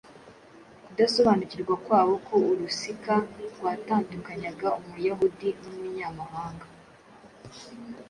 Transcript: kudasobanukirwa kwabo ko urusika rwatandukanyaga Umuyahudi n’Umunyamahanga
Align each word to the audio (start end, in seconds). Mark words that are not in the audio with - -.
kudasobanukirwa 0.85 1.73
kwabo 1.85 2.13
ko 2.27 2.35
urusika 2.51 3.13
rwatandukanyaga 3.53 4.67
Umuyahudi 4.79 5.47
n’Umunyamahanga 5.65 6.65